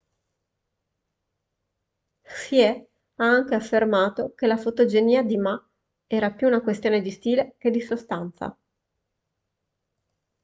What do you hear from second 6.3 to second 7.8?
più una questione di stile che